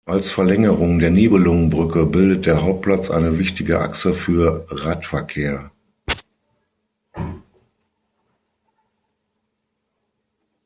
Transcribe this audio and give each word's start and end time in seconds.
Als 0.07 0.31
Verlängerung 0.31 0.97
der 0.97 1.11
Nibelungenbrücke 1.11 2.07
bildet 2.07 2.47
der 2.47 2.63
Hauptplatz 2.63 3.11
eine 3.11 3.37
wichtige 3.37 3.81
Achse 3.81 4.15
für 4.15 4.65
Radverkehr. 4.71 5.69